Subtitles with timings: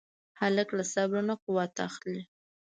[0.39, 2.21] هلک له صبر نه قوت اخلي.